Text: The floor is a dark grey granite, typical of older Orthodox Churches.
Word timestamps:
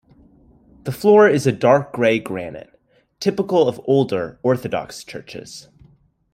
The 0.85 0.91
floor 0.91 1.29
is 1.29 1.45
a 1.45 1.51
dark 1.51 1.93
grey 1.93 2.17
granite, 2.17 2.71
typical 3.19 3.67
of 3.67 3.79
older 3.85 4.39
Orthodox 4.41 5.03
Churches. 5.03 5.67